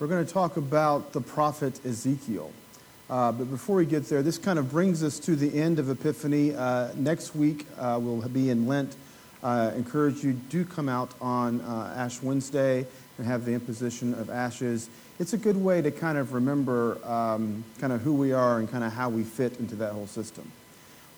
We're 0.00 0.06
going 0.06 0.24
to 0.24 0.32
talk 0.32 0.56
about 0.56 1.12
the 1.12 1.20
prophet 1.20 1.84
Ezekiel. 1.84 2.50
Uh, 3.10 3.32
but 3.32 3.50
before 3.50 3.76
we 3.76 3.84
get 3.84 4.06
there, 4.06 4.22
this 4.22 4.38
kind 4.38 4.58
of 4.58 4.70
brings 4.70 5.02
us 5.02 5.18
to 5.18 5.36
the 5.36 5.60
end 5.60 5.78
of 5.78 5.90
Epiphany. 5.90 6.54
Uh, 6.54 6.88
next 6.96 7.36
week, 7.36 7.66
uh, 7.78 7.98
we'll 8.00 8.26
be 8.30 8.48
in 8.48 8.66
Lent. 8.66 8.96
I 9.42 9.72
encourage 9.72 10.24
you, 10.24 10.32
do 10.32 10.64
come 10.64 10.88
out 10.88 11.12
on 11.20 11.60
uh, 11.60 11.92
Ash 11.94 12.22
Wednesday 12.22 12.86
and 13.18 13.26
have 13.26 13.44
the 13.44 13.52
imposition 13.52 14.14
of 14.14 14.30
ashes. 14.30 14.88
It's 15.18 15.34
a 15.34 15.36
good 15.36 15.58
way 15.58 15.82
to 15.82 15.90
kind 15.90 16.16
of 16.16 16.32
remember 16.32 16.96
um, 17.06 17.62
kind 17.78 17.92
of 17.92 18.00
who 18.00 18.14
we 18.14 18.32
are 18.32 18.58
and 18.58 18.70
kind 18.70 18.84
of 18.84 18.94
how 18.94 19.10
we 19.10 19.22
fit 19.22 19.60
into 19.60 19.74
that 19.76 19.92
whole 19.92 20.06
system. 20.06 20.50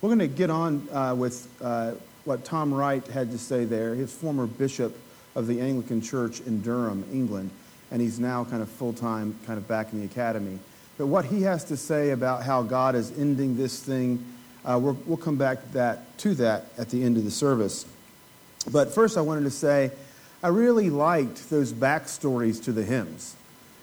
We're 0.01 0.09
going 0.09 0.19
to 0.19 0.27
get 0.27 0.51
on 0.51 0.89
uh, 0.91 1.15
with 1.17 1.47
uh, 1.63 1.93
what 2.25 2.45
Tom 2.45 2.75
Wright 2.75 3.07
had 3.07 3.31
to 3.31 3.39
say 3.39 3.65
there, 3.65 3.95
his 3.95 4.13
former 4.13 4.49
bishop 4.49 4.99
of 5.37 5.47
the 5.47 5.61
Anglican 5.61 6.01
Church 6.01 6.41
in 6.41 6.63
Durham, 6.63 7.05
England 7.13 7.53
and 7.93 8.01
he's 8.01 8.19
now 8.19 8.43
kind 8.45 8.63
of 8.63 8.69
full 8.69 8.93
time, 8.93 9.39
kind 9.47 9.59
of 9.59 9.69
back 9.69 9.93
in 9.93 10.01
the 10.01 10.07
academy. 10.07 10.59
But 10.99 11.07
what 11.07 11.27
he 11.27 11.43
has 11.43 11.65
to 11.65 11.77
say 11.77 12.11
about 12.11 12.43
how 12.43 12.63
God 12.63 12.95
is 12.95 13.17
ending 13.19 13.57
this 13.57 13.81
thing, 13.81 14.25
uh, 14.65 14.81
we 14.83 14.93
will 15.07 15.17
come 15.17 15.37
back 15.37 15.73
that, 15.73 16.19
to 16.19 16.35
that 16.37 16.67
at 16.79 16.89
the 16.89 17.05
end 17.05 17.17
of 17.19 17.25
the 17.25 17.31
service. 17.31 17.87
But 18.71 18.95
first, 18.95 19.17
I 19.17 19.21
wanted 19.21 19.45
to 19.45 19.51
say 19.51 19.91
I 20.43 20.49
really 20.49 20.91
liked 20.91 21.51
those 21.51 21.73
backstories 21.73 22.63
to 22.65 22.73
the 22.73 22.83
hymns. 22.83 23.37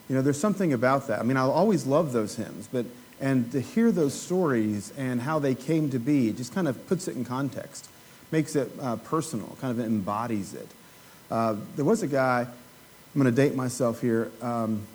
You 0.09 0.16
know, 0.16 0.22
there's 0.22 0.39
something 0.39 0.73
about 0.73 1.08
that. 1.08 1.20
I 1.20 1.23
mean, 1.23 1.38
I'll 1.38 1.52
always 1.52 1.86
love 1.86 2.12
those 2.12 2.36
hymns, 2.36 2.67
but 2.72 2.86
and 3.22 3.52
to 3.52 3.59
hear 3.59 3.91
those 3.91 4.14
stories 4.14 4.94
and 4.98 5.22
how 5.22 5.39
they 5.39 5.53
came 5.53 5.89
to 5.91 6.00
be, 6.00 6.31
just 6.31 6.53
kind 6.53 6.67
of 6.67 6.88
puts 6.88 7.08
it 7.08 7.16
in 7.16 7.26
context, 7.26 7.89
makes 8.31 8.55
it 8.55 8.72
uh, 8.81 8.95
personal, 8.95 9.58
kind 9.59 9.78
of 9.78 9.86
embodies 9.86 10.53
it. 10.53 10.67
Uh, 11.30 11.58
there 11.76 11.86
was 11.86 12.02
a 12.02 12.08
guy 12.08 12.48
I'm 13.13 13.22
going 13.22 13.34
to 13.34 13.41
date 13.41 13.55
myself 13.55 14.02
here. 14.02 14.31
Um, 14.40 14.86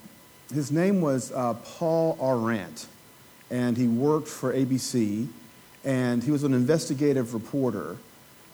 his 0.52 0.70
name 0.70 1.00
was 1.00 1.32
uh, 1.32 1.55
Paul 1.64 2.16
Aurandt, 2.20 2.86
and 3.50 3.77
he 3.77 3.89
worked 3.89 4.28
for 4.28 4.52
ABC, 4.52 5.27
and 5.84 6.22
he 6.22 6.30
was 6.30 6.44
an 6.44 6.55
investigative 6.55 7.34
reporter. 7.34 7.97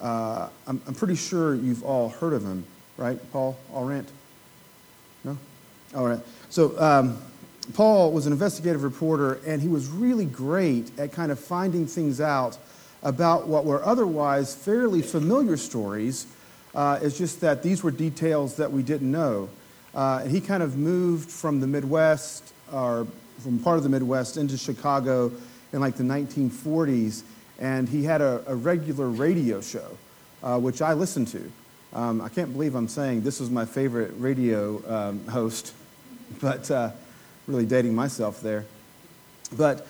Uh, 0.01 0.49
I'm, 0.67 0.81
I'm, 0.87 0.95
pretty 0.95 1.15
sure 1.15 1.55
you've 1.55 1.85
all 1.85 2.09
heard 2.09 2.33
of 2.33 2.43
him, 2.43 2.65
right, 2.97 3.19
Paul 3.33 3.59
Aurandt? 3.75 4.09
No? 5.25 5.37
All 5.95 6.07
right. 6.07 6.21
So, 6.49 6.81
um, 6.81 7.21
Paul 7.75 8.13
was 8.13 8.27
an 8.27 8.33
investigative 8.33 8.83
reporter, 8.83 9.41
and 9.47 9.61
he 9.61 9.69
was 9.69 9.89
really 9.89 10.25
great 10.25 10.99
at 10.99 11.13
kind 11.13 11.31
of 11.31 11.39
finding 11.39 11.87
things 11.87 12.19
out 12.19 12.57
about 13.03 13.47
what 13.47 13.67
were 13.67 13.85
otherwise 13.85 14.55
fairly 14.55 15.03
familiar 15.03 15.59
stories 15.59 16.27
uh, 16.75 16.99
it's 17.03 17.19
just 17.19 17.41
that 17.41 17.63
these 17.63 17.83
were 17.83 17.91
details 17.91 18.57
that 18.57 18.71
we 18.71 18.83
didn't 18.83 19.11
know. 19.11 19.49
Uh, 19.95 20.25
he 20.25 20.41
kind 20.41 20.63
of 20.63 20.77
moved 20.77 21.31
from 21.31 21.61
the 21.61 21.67
Midwest, 21.67 22.53
or 22.73 23.07
from 23.39 23.59
part 23.59 23.77
of 23.77 23.83
the 23.83 23.89
Midwest, 23.89 24.37
into 24.37 24.57
Chicago 24.57 25.33
in 25.73 25.81
like 25.81 25.97
the 25.97 26.05
1940s, 26.05 27.23
and 27.59 27.89
he 27.89 28.05
had 28.05 28.21
a, 28.21 28.43
a 28.47 28.55
regular 28.55 29.09
radio 29.09 29.61
show, 29.61 29.97
uh, 30.43 30.59
which 30.59 30.81
I 30.81 30.93
listened 30.93 31.29
to. 31.29 31.51
Um, 31.93 32.21
I 32.21 32.29
can't 32.29 32.53
believe 32.53 32.77
I'm 32.77 32.89
saying 32.89 33.23
this 33.23 33.41
was 33.41 33.51
my 33.51 33.65
favorite 33.65 34.13
radio 34.17 34.83
um, 34.87 35.27
host, 35.27 35.75
but 36.41 36.71
uh, 36.71 36.91
really 37.47 37.67
dating 37.67 37.95
myself 37.95 38.41
there. 38.41 38.65
But 39.57 39.87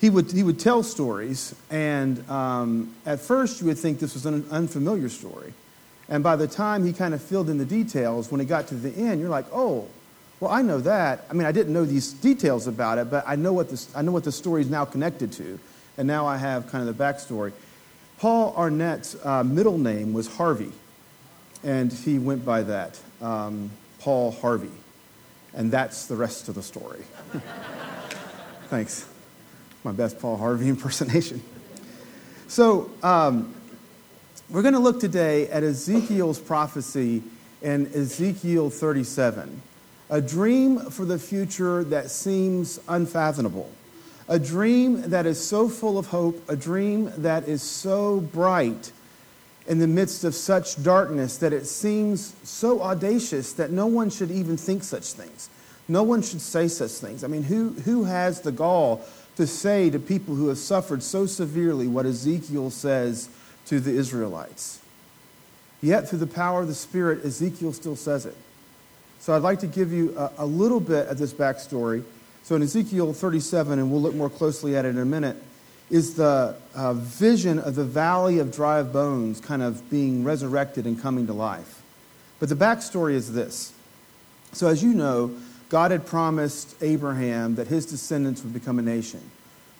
he 0.00 0.08
would, 0.08 0.30
he 0.30 0.44
would 0.44 0.60
tell 0.60 0.84
stories, 0.84 1.54
and 1.70 2.28
um, 2.30 2.94
at 3.06 3.20
first 3.20 3.60
you 3.60 3.66
would 3.66 3.78
think 3.78 3.98
this 3.98 4.14
was 4.14 4.26
an 4.26 4.46
unfamiliar 4.50 5.08
story. 5.08 5.52
And 6.12 6.22
by 6.22 6.36
the 6.36 6.46
time 6.46 6.84
he 6.84 6.92
kind 6.92 7.14
of 7.14 7.22
filled 7.22 7.48
in 7.48 7.56
the 7.56 7.64
details, 7.64 8.30
when 8.30 8.38
he 8.38 8.44
got 8.44 8.66
to 8.66 8.74
the 8.74 8.94
end, 8.94 9.18
you're 9.18 9.30
like, 9.30 9.46
oh, 9.50 9.88
well, 10.40 10.50
I 10.50 10.60
know 10.60 10.78
that. 10.80 11.24
I 11.30 11.32
mean, 11.32 11.46
I 11.46 11.52
didn't 11.52 11.72
know 11.72 11.86
these 11.86 12.12
details 12.12 12.66
about 12.66 12.98
it, 12.98 13.10
but 13.10 13.24
I 13.26 13.34
know 13.34 13.54
what, 13.54 13.70
this, 13.70 13.90
I 13.96 14.02
know 14.02 14.12
what 14.12 14.24
the 14.24 14.30
story 14.30 14.60
is 14.60 14.68
now 14.68 14.84
connected 14.84 15.32
to. 15.32 15.58
And 15.96 16.06
now 16.06 16.26
I 16.26 16.36
have 16.36 16.70
kind 16.70 16.86
of 16.86 16.98
the 16.98 17.02
backstory. 17.02 17.52
Paul 18.18 18.54
Aurandt's 18.58 19.16
uh, 19.24 19.42
middle 19.42 19.78
name 19.78 20.12
was 20.12 20.26
Harvey, 20.26 20.72
and 21.64 21.90
he 21.90 22.18
went 22.18 22.44
by 22.44 22.62
that, 22.62 23.00
um, 23.22 23.70
Paul 23.98 24.32
Harvey. 24.32 24.70
And 25.54 25.72
that's 25.72 26.04
the 26.06 26.16
rest 26.16 26.46
of 26.50 26.56
the 26.56 26.62
story. 26.62 27.00
Thanks. 28.68 29.08
My 29.82 29.92
best 29.92 30.18
Paul 30.20 30.36
Harvey 30.36 30.68
impersonation. 30.68 31.42
So, 32.48 32.90
um, 33.02 33.54
we're 34.50 34.62
going 34.62 34.74
to 34.74 34.80
look 34.80 35.00
today 35.00 35.48
at 35.48 35.62
Ezekiel's 35.62 36.38
prophecy 36.38 37.22
in 37.62 37.86
Ezekiel 37.94 38.70
37. 38.70 39.62
A 40.10 40.20
dream 40.20 40.78
for 40.90 41.04
the 41.04 41.18
future 41.18 41.84
that 41.84 42.10
seems 42.10 42.78
unfathomable. 42.88 43.70
A 44.28 44.38
dream 44.38 45.10
that 45.10 45.26
is 45.26 45.42
so 45.42 45.68
full 45.68 45.98
of 45.98 46.08
hope, 46.08 46.42
a 46.48 46.56
dream 46.56 47.12
that 47.18 47.48
is 47.48 47.62
so 47.62 48.20
bright 48.20 48.92
in 49.66 49.78
the 49.78 49.86
midst 49.86 50.24
of 50.24 50.34
such 50.34 50.82
darkness 50.82 51.38
that 51.38 51.52
it 51.52 51.66
seems 51.66 52.34
so 52.42 52.82
audacious 52.82 53.52
that 53.54 53.70
no 53.70 53.86
one 53.86 54.10
should 54.10 54.30
even 54.30 54.56
think 54.56 54.82
such 54.82 55.12
things. 55.12 55.48
No 55.88 56.02
one 56.02 56.22
should 56.22 56.40
say 56.40 56.68
such 56.68 56.90
things. 56.90 57.24
I 57.24 57.28
mean, 57.28 57.42
who, 57.42 57.70
who 57.70 58.04
has 58.04 58.40
the 58.40 58.52
gall 58.52 59.02
to 59.36 59.46
say 59.46 59.88
to 59.90 59.98
people 59.98 60.34
who 60.34 60.48
have 60.48 60.58
suffered 60.58 61.02
so 61.02 61.26
severely 61.26 61.86
what 61.86 62.06
Ezekiel 62.06 62.70
says 62.70 63.28
to 63.66 63.80
the 63.80 63.92
Israelites. 63.92 64.80
Yet, 65.82 66.08
through 66.08 66.20
the 66.20 66.26
power 66.26 66.60
of 66.60 66.68
the 66.68 66.74
Spirit, 66.74 67.24
Ezekiel 67.24 67.72
still 67.72 67.96
says 67.96 68.26
it. 68.26 68.36
So, 69.18 69.34
I'd 69.34 69.42
like 69.42 69.60
to 69.60 69.66
give 69.66 69.92
you 69.92 70.16
a, 70.16 70.30
a 70.38 70.46
little 70.46 70.80
bit 70.80 71.08
of 71.08 71.18
this 71.18 71.32
backstory. 71.32 72.04
So, 72.44 72.54
in 72.54 72.62
Ezekiel 72.62 73.12
37, 73.12 73.78
and 73.78 73.90
we'll 73.90 74.00
look 74.00 74.14
more 74.14 74.30
closely 74.30 74.76
at 74.76 74.84
it 74.84 74.90
in 74.90 74.98
a 74.98 75.04
minute, 75.04 75.36
is 75.90 76.14
the 76.14 76.56
uh, 76.74 76.94
vision 76.94 77.58
of 77.58 77.74
the 77.74 77.84
valley 77.84 78.38
of 78.38 78.52
dry 78.52 78.82
bones 78.82 79.40
kind 79.40 79.62
of 79.62 79.88
being 79.90 80.24
resurrected 80.24 80.86
and 80.86 81.00
coming 81.00 81.26
to 81.26 81.32
life. 81.32 81.82
But 82.40 82.48
the 82.48 82.54
backstory 82.54 83.14
is 83.14 83.32
this. 83.32 83.72
So, 84.52 84.68
as 84.68 84.82
you 84.82 84.94
know, 84.94 85.34
God 85.68 85.90
had 85.90 86.06
promised 86.06 86.76
Abraham 86.80 87.56
that 87.56 87.66
his 87.66 87.86
descendants 87.86 88.42
would 88.42 88.52
become 88.52 88.78
a 88.78 88.82
nation 88.82 89.20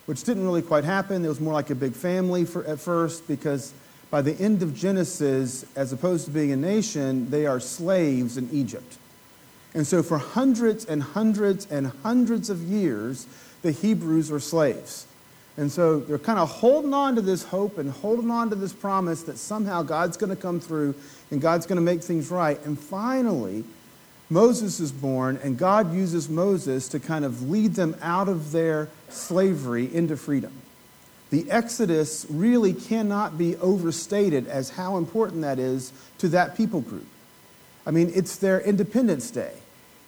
which 0.06 0.24
didn't 0.24 0.44
really 0.44 0.62
quite 0.62 0.84
happen. 0.84 1.24
It 1.24 1.28
was 1.28 1.40
more 1.40 1.52
like 1.52 1.70
a 1.70 1.74
big 1.74 1.94
family 1.94 2.44
for, 2.44 2.64
at 2.64 2.80
first 2.80 3.26
because 3.28 3.72
by 4.10 4.22
the 4.22 4.34
end 4.34 4.62
of 4.62 4.74
Genesis, 4.74 5.64
as 5.74 5.92
opposed 5.92 6.26
to 6.26 6.30
being 6.30 6.52
a 6.52 6.56
nation, 6.56 7.30
they 7.30 7.46
are 7.46 7.60
slaves 7.60 8.36
in 8.36 8.48
Egypt. 8.52 8.98
And 9.74 9.86
so 9.86 10.02
for 10.02 10.18
hundreds 10.18 10.84
and 10.84 11.02
hundreds 11.02 11.66
and 11.70 11.86
hundreds 12.02 12.50
of 12.50 12.60
years, 12.62 13.26
the 13.62 13.72
Hebrews 13.72 14.30
are 14.30 14.40
slaves. 14.40 15.06
And 15.56 15.70
so 15.70 16.00
they're 16.00 16.18
kind 16.18 16.38
of 16.38 16.50
holding 16.50 16.94
on 16.94 17.14
to 17.14 17.20
this 17.20 17.44
hope 17.44 17.78
and 17.78 17.90
holding 17.90 18.30
on 18.30 18.50
to 18.50 18.56
this 18.56 18.72
promise 18.72 19.22
that 19.24 19.38
somehow 19.38 19.82
God's 19.82 20.16
going 20.16 20.30
to 20.30 20.36
come 20.40 20.60
through 20.60 20.94
and 21.30 21.40
God's 21.40 21.66
going 21.66 21.76
to 21.76 21.82
make 21.82 22.02
things 22.02 22.30
right. 22.30 22.62
And 22.64 22.78
finally, 22.78 23.64
Moses 24.32 24.80
is 24.80 24.92
born, 24.92 25.38
and 25.42 25.58
God 25.58 25.94
uses 25.94 26.28
Moses 26.28 26.88
to 26.88 26.98
kind 26.98 27.24
of 27.24 27.50
lead 27.50 27.74
them 27.74 27.94
out 28.00 28.28
of 28.28 28.52
their 28.52 28.88
slavery 29.10 29.94
into 29.94 30.16
freedom. 30.16 30.52
The 31.30 31.50
Exodus 31.50 32.26
really 32.30 32.72
cannot 32.72 33.36
be 33.36 33.56
overstated 33.56 34.46
as 34.48 34.70
how 34.70 34.96
important 34.96 35.42
that 35.42 35.58
is 35.58 35.92
to 36.18 36.28
that 36.28 36.56
people 36.56 36.80
group. 36.80 37.06
I 37.86 37.90
mean, 37.90 38.10
it's 38.14 38.36
their 38.36 38.60
Independence 38.60 39.30
Day. 39.30 39.52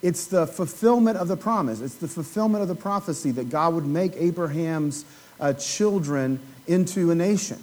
It's 0.01 0.27
the 0.27 0.47
fulfillment 0.47 1.17
of 1.17 1.29
the 1.29 1.37
promise. 1.37 1.81
It's 1.81 1.97
the 1.97 2.09
fulfillment 2.09 2.63
of 2.63 2.69
the 2.69 2.75
prophecy 2.75 3.31
that 3.33 3.49
God 3.49 3.75
would 3.75 3.87
make 3.87 4.15
Abraham's 4.17 5.05
uh, 5.41 5.55
children 5.55 6.41
into 6.67 7.11
a 7.11 7.15
nation. 7.15 7.63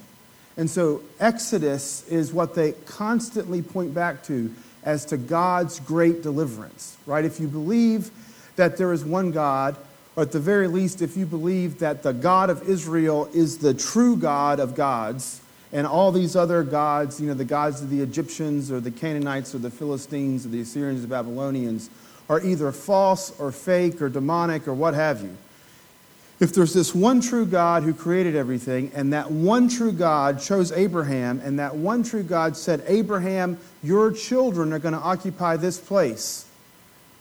And 0.56 0.68
so, 0.68 1.02
Exodus 1.18 2.06
is 2.08 2.32
what 2.32 2.54
they 2.54 2.72
constantly 2.84 3.62
point 3.62 3.94
back 3.94 4.22
to 4.24 4.52
as 4.84 5.04
to 5.06 5.16
God's 5.16 5.80
great 5.80 6.22
deliverance, 6.22 6.96
right? 7.06 7.24
If 7.24 7.40
you 7.40 7.48
believe 7.48 8.10
that 8.56 8.76
there 8.76 8.92
is 8.92 9.04
one 9.04 9.30
God, 9.30 9.76
or 10.16 10.24
at 10.24 10.32
the 10.32 10.40
very 10.40 10.66
least, 10.66 11.02
if 11.02 11.16
you 11.16 11.24
believe 11.24 11.78
that 11.78 12.02
the 12.02 12.12
God 12.12 12.50
of 12.50 12.68
Israel 12.68 13.28
is 13.32 13.58
the 13.58 13.74
true 13.74 14.16
God 14.16 14.60
of 14.60 14.74
gods, 14.74 15.40
and 15.72 15.86
all 15.86 16.12
these 16.12 16.36
other 16.36 16.62
gods, 16.62 17.20
you 17.20 17.28
know, 17.28 17.34
the 17.34 17.44
gods 17.44 17.80
of 17.80 17.88
the 17.88 18.00
Egyptians 18.02 18.70
or 18.70 18.78
the 18.78 18.90
Canaanites 18.90 19.54
or 19.54 19.58
the 19.58 19.70
Philistines 19.70 20.44
or 20.44 20.50
the 20.50 20.60
Assyrians 20.60 20.98
or 20.98 21.02
the 21.02 21.08
Babylonians, 21.08 21.88
are 22.28 22.42
either 22.42 22.70
false 22.72 23.38
or 23.40 23.50
fake 23.52 24.02
or 24.02 24.08
demonic 24.08 24.68
or 24.68 24.74
what 24.74 24.94
have 24.94 25.22
you 25.22 25.36
if 26.42 26.52
there's 26.52 26.74
this 26.74 26.92
one 26.92 27.20
true 27.20 27.46
God 27.46 27.84
who 27.84 27.94
created 27.94 28.34
everything, 28.34 28.90
and 28.96 29.12
that 29.12 29.30
one 29.30 29.68
true 29.68 29.92
God 29.92 30.40
chose 30.40 30.72
Abraham, 30.72 31.40
and 31.44 31.60
that 31.60 31.76
one 31.76 32.02
true 32.02 32.24
God 32.24 32.56
said, 32.56 32.82
Abraham, 32.88 33.60
your 33.80 34.10
children 34.10 34.72
are 34.72 34.80
going 34.80 34.92
to 34.92 34.98
occupy 34.98 35.56
this 35.56 35.78
place, 35.78 36.44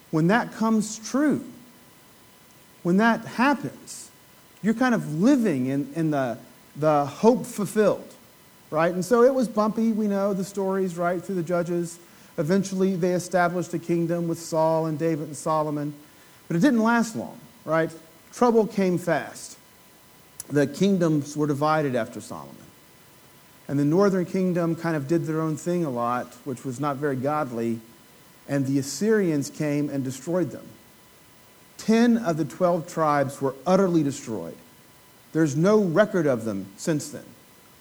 when 0.09 0.25
that 0.27 0.51
comes 0.53 0.97
true, 0.97 1.45
when 2.81 2.97
that 2.97 3.23
happens, 3.23 4.09
you're 4.63 4.73
kind 4.73 4.95
of 4.95 5.21
living 5.21 5.67
in, 5.67 5.93
in 5.95 6.09
the, 6.09 6.39
the 6.75 7.05
hope 7.05 7.45
fulfilled, 7.45 8.15
right? 8.71 8.91
And 8.91 9.05
so 9.05 9.21
it 9.21 9.35
was 9.35 9.47
bumpy. 9.47 9.91
We 9.91 10.07
know 10.07 10.33
the 10.33 10.43
stories, 10.43 10.97
right, 10.97 11.23
through 11.23 11.35
the 11.35 11.43
judges. 11.43 11.99
Eventually, 12.39 12.95
they 12.95 13.13
established 13.13 13.71
a 13.75 13.79
kingdom 13.79 14.27
with 14.27 14.39
Saul 14.39 14.87
and 14.87 14.97
David 14.97 15.27
and 15.27 15.37
Solomon. 15.37 15.93
But 16.47 16.57
it 16.57 16.61
didn't 16.61 16.81
last 16.81 17.15
long, 17.15 17.39
right? 17.65 17.91
Trouble 18.33 18.67
came 18.67 18.97
fast. 18.97 19.57
The 20.49 20.67
kingdoms 20.67 21.35
were 21.35 21.47
divided 21.47 21.95
after 21.95 22.21
Solomon. 22.21 22.55
And 23.67 23.79
the 23.79 23.85
northern 23.85 24.25
kingdom 24.25 24.75
kind 24.75 24.95
of 24.95 25.07
did 25.07 25.25
their 25.25 25.39
own 25.39 25.55
thing 25.55 25.85
a 25.85 25.89
lot, 25.89 26.27
which 26.43 26.65
was 26.65 26.79
not 26.79 26.97
very 26.97 27.15
godly. 27.15 27.79
And 28.47 28.65
the 28.65 28.79
Assyrians 28.79 29.49
came 29.49 29.89
and 29.89 30.03
destroyed 30.03 30.51
them. 30.51 30.67
Ten 31.77 32.17
of 32.17 32.37
the 32.37 32.45
12 32.45 32.87
tribes 32.87 33.41
were 33.41 33.55
utterly 33.65 34.03
destroyed. 34.03 34.57
There's 35.33 35.55
no 35.55 35.81
record 35.81 36.27
of 36.27 36.43
them 36.43 36.65
since 36.77 37.09
then. 37.09 37.23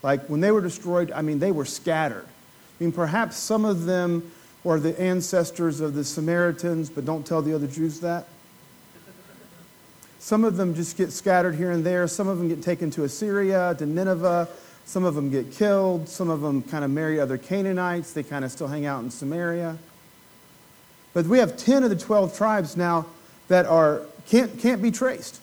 Like 0.03 0.26
when 0.26 0.41
they 0.41 0.50
were 0.50 0.61
destroyed, 0.61 1.11
I 1.12 1.23
mean, 1.23 1.38
they 1.38 1.53
were 1.53 1.64
scattered. 1.64 2.26
I 2.26 2.85
mean, 2.85 2.93
perhaps 2.93 3.37
some 3.37 3.64
of 3.64 3.85
them 3.85 4.31
were 4.64 4.79
the 4.79 4.99
ancestors 5.00 5.81
of 5.81 5.94
the 5.94 6.05
Samaritans, 6.05 6.88
but 6.88 7.05
don't 7.05 7.26
tell 7.26 7.43
the 7.43 7.55
other 7.55 7.67
Jews 7.67 8.00
that. 8.00 8.26
Some 10.20 10.44
of 10.44 10.58
them 10.58 10.75
just 10.75 10.99
get 10.99 11.12
scattered 11.12 11.55
here 11.55 11.70
and 11.70 11.84
there. 11.84 12.06
Some 12.06 12.28
of 12.28 12.38
them 12.38 12.46
get 12.46 12.62
taken 12.62 12.90
to 12.90 13.05
Assyria, 13.05 13.75
to 13.78 13.87
Nineveh. 13.87 14.49
Some 14.84 15.02
of 15.02 15.14
them 15.14 15.31
get 15.31 15.50
killed. 15.50 16.11
Some 16.11 16.28
of 16.28 16.43
them 16.43 16.62
kind 16.62 16.84
of 16.84 16.90
marry 16.90 17.19
other 17.19 17.38
Canaanites. 17.38 18.12
They 18.12 18.22
kind 18.22 18.44
of 18.44 18.52
still 18.52 18.69
hang 18.69 18.84
out 18.84 19.02
in 19.02 19.11
Samaria. 19.11 19.78
But 21.14 21.25
we 21.25 21.38
have 21.38 21.56
10 21.56 21.84
of 21.84 21.90
the 21.90 21.96
12 21.96 22.37
tribes 22.37 22.76
now 22.76 23.06
that 23.49 23.64
are, 23.64 24.02
can't, 24.28 24.58
can't 24.58 24.82
be 24.82 24.90
traced. 24.90 25.40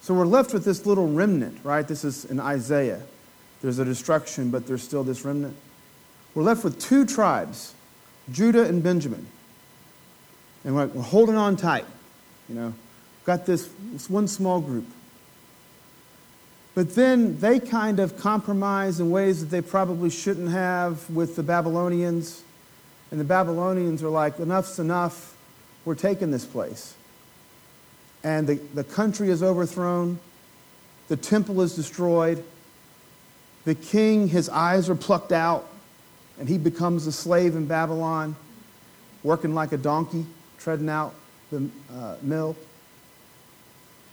So 0.00 0.14
we're 0.14 0.26
left 0.26 0.54
with 0.54 0.64
this 0.64 0.86
little 0.86 1.12
remnant, 1.12 1.58
right? 1.64 1.86
This 1.86 2.04
is 2.04 2.24
in 2.24 2.38
Isaiah. 2.38 3.02
There's 3.62 3.80
a 3.80 3.84
destruction, 3.84 4.52
but 4.52 4.68
there's 4.68 4.82
still 4.82 5.02
this 5.02 5.24
remnant. 5.24 5.56
We're 6.36 6.44
left 6.44 6.62
with 6.62 6.80
two 6.80 7.04
tribes, 7.04 7.74
Judah 8.30 8.64
and 8.64 8.80
Benjamin. 8.80 9.26
And 10.64 10.76
we're, 10.76 10.86
we're 10.86 11.02
holding 11.02 11.36
on 11.36 11.56
tight, 11.56 11.84
you 12.48 12.54
know. 12.54 12.74
Got 13.30 13.46
this, 13.46 13.70
this 13.92 14.10
one 14.10 14.26
small 14.26 14.60
group. 14.60 14.86
But 16.74 16.96
then 16.96 17.38
they 17.38 17.60
kind 17.60 18.00
of 18.00 18.18
compromise 18.18 18.98
in 18.98 19.12
ways 19.12 19.38
that 19.38 19.50
they 19.50 19.60
probably 19.62 20.10
shouldn't 20.10 20.50
have 20.50 21.08
with 21.08 21.36
the 21.36 21.44
Babylonians. 21.44 22.42
And 23.12 23.20
the 23.20 23.24
Babylonians 23.24 24.02
are 24.02 24.08
like, 24.08 24.40
enough's 24.40 24.80
enough. 24.80 25.36
We're 25.84 25.94
taking 25.94 26.32
this 26.32 26.44
place. 26.44 26.96
And 28.24 28.48
the, 28.48 28.54
the 28.74 28.82
country 28.82 29.30
is 29.30 29.44
overthrown. 29.44 30.18
The 31.06 31.16
temple 31.16 31.60
is 31.60 31.76
destroyed. 31.76 32.42
The 33.64 33.76
king, 33.76 34.26
his 34.26 34.48
eyes 34.48 34.90
are 34.90 34.96
plucked 34.96 35.30
out, 35.30 35.68
and 36.40 36.48
he 36.48 36.58
becomes 36.58 37.06
a 37.06 37.12
slave 37.12 37.54
in 37.54 37.66
Babylon, 37.66 38.34
working 39.22 39.54
like 39.54 39.70
a 39.70 39.78
donkey, 39.78 40.26
treading 40.58 40.88
out 40.88 41.14
the 41.52 41.68
uh, 41.94 42.16
mill. 42.22 42.56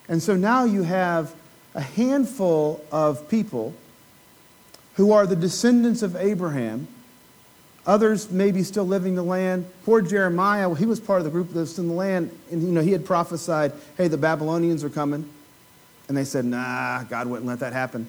And 0.10 0.22
so 0.22 0.36
now 0.36 0.64
you 0.64 0.84
have 0.84 1.34
a 1.74 1.82
handful 1.82 2.84
of 2.92 3.30
people 3.30 3.74
who 4.96 5.12
are 5.12 5.28
the 5.28 5.36
descendants 5.36 6.02
of 6.02 6.16
Abraham. 6.16 6.88
Others 7.86 8.32
maybe 8.32 8.64
still 8.64 8.86
living 8.86 9.16
the 9.16 9.24
land. 9.24 9.66
Poor 9.86 10.02
Jeremiah, 10.02 10.68
well, 10.68 10.76
he 10.76 10.86
was 10.86 11.00
part 11.00 11.20
of 11.20 11.26
the 11.26 11.32
group 11.32 11.52
that's 11.52 11.78
in 11.78 11.88
the 11.88 11.94
land, 11.94 12.38
and 12.52 12.62
you 12.62 12.70
know 12.70 12.82
he 12.82 12.92
had 12.92 13.06
prophesied, 13.06 13.72
"Hey, 13.96 14.10
the 14.10 14.18
Babylonians 14.18 14.84
are 14.84 14.90
coming," 14.90 15.30
and 16.10 16.18
they 16.18 16.26
said, 16.26 16.44
"Nah, 16.44 17.04
God 17.04 17.28
wouldn't 17.28 17.48
let 17.48 17.60
that 17.60 17.72
happen." 17.72 18.08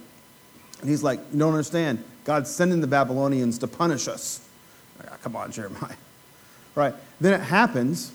And 0.80 0.90
he's 0.90 1.02
like, 1.02 1.20
"You 1.32 1.38
don't 1.38 1.52
understand. 1.52 2.02
God's 2.24 2.50
sending 2.50 2.80
the 2.80 2.88
Babylonians 2.88 3.58
to 3.58 3.68
punish 3.68 4.08
us." 4.08 4.40
Like, 4.98 5.12
ah, 5.12 5.16
Come 5.22 5.36
on, 5.36 5.52
Jeremiah. 5.52 5.94
Right? 6.74 6.94
Then 7.20 7.32
it 7.32 7.40
happens, 7.40 8.12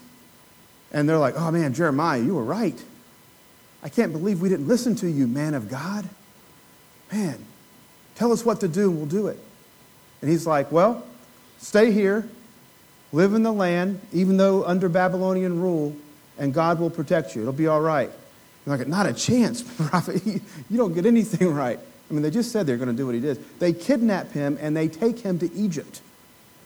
and 0.94 1.08
they're 1.08 1.18
like, 1.18 1.36
"Oh 1.38 1.52
man, 1.52 1.74
Jeremiah, 1.74 2.22
you 2.22 2.36
were 2.36 2.44
right." 2.44 2.82
I 3.84 3.90
can't 3.90 4.12
believe 4.12 4.42
we 4.42 4.50
didn't 4.50 4.68
listen 4.68 4.96
to 4.96 5.10
you, 5.10 5.28
man 5.28 5.54
of 5.54 5.70
God. 5.70 6.08
Man, 7.12 7.38
tell 8.16 8.32
us 8.32 8.46
what 8.46 8.62
to 8.62 8.68
do 8.68 8.90
and 8.90 8.98
we'll 8.98 9.06
do 9.06 9.28
it. 9.28 9.38
And 10.22 10.30
he's 10.30 10.48
like, 10.48 10.72
Well, 10.72 11.06
stay 11.58 11.92
here, 11.92 12.28
live 13.12 13.34
in 13.34 13.44
the 13.44 13.52
land, 13.52 14.00
even 14.14 14.38
though 14.38 14.64
under 14.64 14.88
Babylonian 14.90 15.62
rule, 15.62 15.96
and 16.40 16.54
God 16.54 16.80
will 16.80 16.90
protect 16.90 17.36
you. 17.36 17.42
It'll 17.42 17.54
be 17.54 17.68
all 17.68 17.82
right. 17.82 18.10
And 18.66 18.80
like, 18.80 18.88
not 18.88 19.06
a 19.06 19.14
chance, 19.14 19.62
prophet. 19.78 20.26
You 20.26 20.78
don't 20.78 20.94
get 20.94 21.06
anything 21.06 21.54
right. 21.54 21.80
I 22.10 22.14
mean, 22.14 22.24
they 22.24 22.32
just 22.32 22.52
said 22.52 22.66
they're 22.66 22.78
going 22.78 22.90
to 22.90 22.96
do 22.96 23.06
what 23.06 23.16
he 23.16 23.22
did. 23.22 23.44
They 23.60 23.74
kidnap 23.74 24.32
him 24.32 24.58
and 24.62 24.76
they 24.76 24.88
take 24.88 25.20
him 25.20 25.40
to 25.40 25.52
Egypt. 25.54 26.02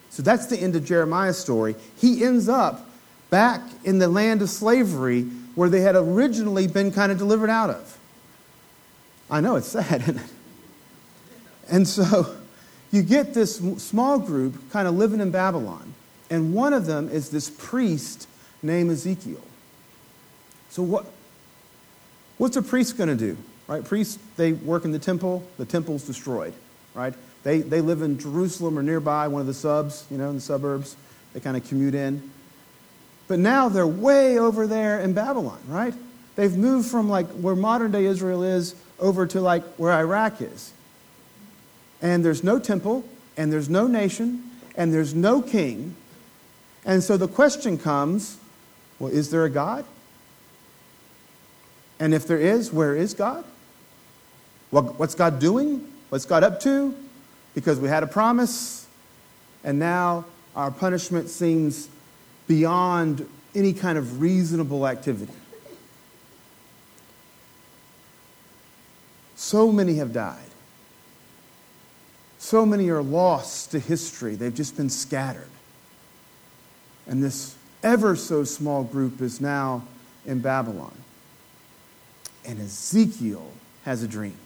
So 0.09 0.23
that's 0.23 0.47
the 0.47 0.57
end 0.57 0.75
of 0.75 0.85
Jeremiah's 0.85 1.37
story. 1.37 1.75
He 1.97 2.23
ends 2.23 2.47
up 2.49 2.89
back 3.29 3.61
in 3.83 3.99
the 3.99 4.07
land 4.07 4.41
of 4.41 4.49
slavery 4.49 5.27
where 5.57 5.69
they 5.69 5.81
had 5.81 5.95
originally 5.95 6.67
been 6.67 6.91
kind 6.91 7.11
of 7.11 7.17
delivered 7.17 7.49
out 7.49 7.71
of. 7.71 7.97
I 9.27 9.41
know 9.41 9.55
it's 9.55 9.69
sad, 9.69 10.01
isn't 10.03 10.17
it? 10.17 10.31
And 11.67 11.87
so 11.87 12.35
you 12.91 13.01
get 13.01 13.33
this 13.33 13.57
small 13.77 14.19
group 14.19 14.69
kind 14.71 14.87
of 14.87 14.93
living 14.93 15.19
in 15.19 15.31
Babylon, 15.31 15.95
and 16.29 16.53
one 16.53 16.73
of 16.73 16.85
them 16.85 17.09
is 17.09 17.31
this 17.31 17.49
priest 17.49 18.27
named 18.61 18.91
Ezekiel. 18.91 19.41
So 20.69 20.83
what, 20.83 21.07
what's 22.37 22.55
a 22.55 22.61
priest 22.61 22.95
going 22.95 23.09
to 23.09 23.15
do? 23.15 23.35
Right? 23.65 23.83
Priests, 23.83 24.19
they 24.35 24.53
work 24.53 24.85
in 24.85 24.91
the 24.91 24.99
temple, 24.99 25.43
the 25.57 25.65
temple's 25.65 26.03
destroyed, 26.03 26.53
right? 26.93 27.15
They, 27.41 27.61
they 27.61 27.81
live 27.81 28.03
in 28.03 28.19
Jerusalem 28.19 28.77
or 28.77 28.83
nearby, 28.83 29.27
one 29.27 29.41
of 29.41 29.47
the 29.47 29.55
subs, 29.55 30.05
you 30.11 30.19
know, 30.19 30.29
in 30.29 30.35
the 30.35 30.41
suburbs. 30.41 30.95
They 31.33 31.39
kind 31.39 31.57
of 31.57 31.67
commute 31.67 31.95
in. 31.95 32.29
But 33.27 33.39
now 33.39 33.69
they're 33.69 33.87
way 33.87 34.39
over 34.39 34.67
there 34.67 35.01
in 35.01 35.13
Babylon, 35.13 35.59
right? 35.67 35.93
They've 36.35 36.55
moved 36.55 36.89
from 36.89 37.09
like 37.09 37.27
where 37.31 37.55
modern 37.55 37.91
day 37.91 38.05
Israel 38.05 38.43
is 38.43 38.75
over 38.99 39.25
to 39.27 39.41
like 39.41 39.63
where 39.75 39.91
Iraq 39.91 40.41
is. 40.41 40.71
And 42.01 42.23
there's 42.23 42.43
no 42.43 42.59
temple, 42.59 43.03
and 43.35 43.51
there's 43.51 43.69
no 43.69 43.87
nation, 43.87 44.43
and 44.75 44.93
there's 44.93 45.13
no 45.13 45.41
king. 45.41 45.95
And 46.85 47.03
so 47.03 47.17
the 47.17 47.27
question 47.27 47.77
comes 47.77 48.37
well, 48.99 49.11
is 49.11 49.29
there 49.29 49.45
a 49.45 49.49
God? 49.49 49.85
And 51.99 52.13
if 52.13 52.27
there 52.27 52.39
is, 52.39 52.71
where 52.71 52.95
is 52.95 53.13
God? 53.13 53.43
What's 54.69 55.15
God 55.15 55.39
doing? 55.39 55.91
What's 56.09 56.25
God 56.25 56.43
up 56.43 56.59
to? 56.61 56.95
Because 57.55 57.79
we 57.79 57.89
had 57.89 58.03
a 58.03 58.07
promise, 58.07 58.87
and 59.63 59.79
now 59.79 60.25
our 60.55 60.71
punishment 60.71 61.29
seems 61.29 61.89
beyond 62.47 63.27
any 63.53 63.73
kind 63.73 63.97
of 63.97 64.21
reasonable 64.21 64.87
activity. 64.87 65.33
So 69.35 69.71
many 69.71 69.95
have 69.95 70.13
died. 70.13 70.39
So 72.39 72.65
many 72.65 72.89
are 72.89 73.01
lost 73.01 73.71
to 73.71 73.79
history. 73.79 74.35
They've 74.35 74.53
just 74.53 74.77
been 74.77 74.89
scattered. 74.89 75.49
And 77.07 77.23
this 77.23 77.55
ever 77.83 78.15
so 78.15 78.43
small 78.43 78.83
group 78.83 79.21
is 79.21 79.39
now 79.39 79.83
in 80.25 80.39
Babylon. 80.39 80.95
And 82.45 82.59
Ezekiel 82.59 83.51
has 83.83 84.03
a 84.03 84.07
dream. 84.07 84.37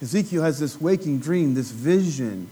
Ezekiel 0.00 0.42
has 0.42 0.58
this 0.58 0.80
waking 0.80 1.20
dream, 1.20 1.54
this 1.54 1.70
vision 1.70 2.48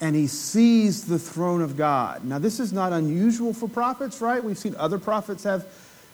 and 0.00 0.14
he 0.16 0.26
sees 0.26 1.04
the 1.04 1.18
throne 1.18 1.62
of 1.62 1.76
God. 1.76 2.24
Now, 2.24 2.38
this 2.38 2.60
is 2.60 2.72
not 2.72 2.92
unusual 2.92 3.54
for 3.54 3.68
prophets, 3.68 4.20
right? 4.20 4.42
We've 4.42 4.58
seen 4.58 4.74
other 4.76 4.98
prophets 4.98 5.44
have, 5.44 5.66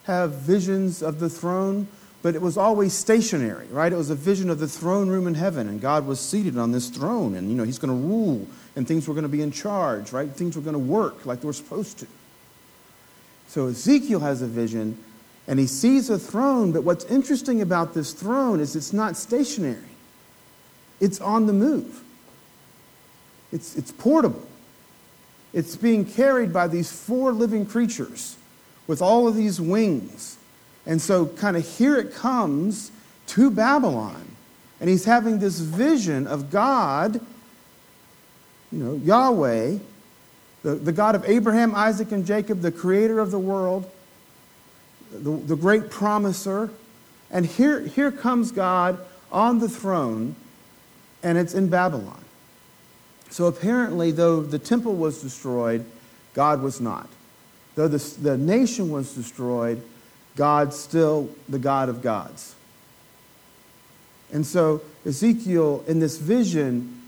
have 0.05 0.33
visions 0.33 1.03
of 1.03 1.19
the 1.19 1.29
throne, 1.29 1.89
but 2.23 2.35
it 2.35 2.43
was 2.43 2.57
always 2.57 2.93
stationary, 2.93 3.67
right? 3.69 3.93
It 3.93 3.97
was 3.97 4.11
a 4.11 4.15
vision 4.15 4.51
of 4.51 4.59
the 4.59 4.69
throne 4.69 5.09
room 5.09 5.27
in 5.27 5.35
heaven, 5.35 5.69
and 5.69 5.81
God 5.81 6.07
was 6.07 6.21
seated 6.21 6.59
on 6.59 6.71
this 6.71 6.91
throne, 6.91 7.35
and, 7.35 7.49
you 7.49 7.57
know, 7.57 7.65
he's 7.65 7.79
going 7.79 7.89
to 7.89 8.07
rule, 8.07 8.47
and 8.77 8.87
things 8.87 9.09
were 9.09 9.15
going 9.15 9.23
to 9.23 9.29
be 9.29 9.43
in 9.43 9.51
charge, 9.51 10.13
right? 10.13 10.29
Things 10.29 10.57
were 10.57 10.63
going 10.63 10.75
to 10.75 10.79
work 10.79 11.25
like 11.25 11.41
they 11.41 11.47
were 11.47 11.53
supposed 11.53 11.99
to. 12.01 12.07
So 13.49 13.69
Ezekiel 13.69 14.21
has 14.21 14.43
a 14.43 14.47
vision, 14.47 15.03
and 15.49 15.59
he 15.59 15.67
sees 15.67 16.11
a 16.11 16.19
throne, 16.19 16.71
but 16.73 16.85
what's 16.85 17.07
interesting 17.07 17.63
about 17.63 17.95
this 17.95 18.13
throne 18.13 18.61
is 18.61 18.77
it's 18.77 18.93
not 18.93 19.17
stationary, 19.17 19.79
it's 21.01 21.21
on 21.21 21.47
the 21.47 21.53
move. 21.55 22.05
It's, 23.53 23.77
it's 23.77 23.93
portable. 23.93 24.47
It's 25.53 25.77
being 25.77 26.05
carried 26.05 26.53
by 26.53 26.69
these 26.69 26.93
four 26.93 27.33
living 27.33 27.67
creatures 27.67 28.37
with 28.87 29.03
all 29.03 29.27
of 29.27 29.35
these 29.35 29.61
wings. 29.61 30.37
And 30.87 31.01
so, 31.01 31.27
kind 31.27 31.57
of, 31.57 31.69
here 31.69 31.97
it 31.97 32.15
comes 32.15 32.93
to 33.29 33.51
Babylon. 33.51 34.25
And 34.81 34.89
he's 34.89 35.05
having 35.05 35.39
this 35.39 35.59
vision 35.59 36.27
of 36.27 36.51
God, 36.51 37.21
you 38.73 38.79
know, 38.79 38.95
Yahweh, 38.95 39.79
the, 40.63 40.75
the 40.75 40.93
God 40.93 41.15
of 41.15 41.25
Abraham, 41.29 41.75
Isaac, 41.75 42.13
and 42.13 42.25
Jacob, 42.25 42.61
the 42.61 42.73
creator 42.73 43.19
of 43.19 43.31
the 43.31 43.39
world, 43.39 43.91
the, 45.13 45.31
the 45.31 45.57
great 45.57 45.91
promiser. 45.91 46.71
And 47.31 47.45
here, 47.45 47.81
here 47.81 48.11
comes 48.11 48.53
God 48.53 48.99
on 49.31 49.59
the 49.59 49.69
throne, 49.69 50.35
and 51.23 51.37
it's 51.39 51.55
in 51.55 51.69
Babylon. 51.69 52.25
So 53.31 53.47
apparently, 53.47 54.11
though 54.11 54.43
the 54.43 54.59
temple 54.59 54.95
was 54.95 55.23
destroyed, 55.23 55.85
God 56.35 56.63
was 56.63 56.81
not. 56.81 57.09
Though 57.77 57.89
the, 57.89 57.99
the 58.21 58.37
nation 58.37 58.91
was 58.91 59.15
destroyed, 59.15 59.83
God's 60.37 60.79
still 60.79 61.31
the 61.49 61.59
God 61.59 61.89
of 61.89 62.03
gods. 62.03 62.55
And 64.33 64.47
so, 64.47 64.83
Ezekiel, 65.05 65.85
in 65.87 65.99
this 65.99 66.19
vision, 66.19 67.01